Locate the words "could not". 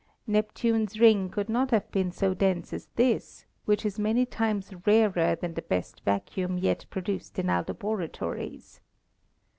1.29-1.69